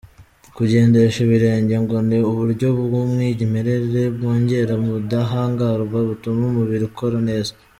Kugendesha 0.55 1.17
ibirenge 1.25 1.75
ngo 1.83 1.95
ni 2.07 2.17
uburyo 2.31 2.67
bw’umwimerere 2.85 4.01
bwongera 4.15 4.73
ubudahangarwa 4.87 5.97
butuma 6.09 6.41
umubiri 6.51 6.83
ukora 6.91 7.17
neza. 7.29 7.51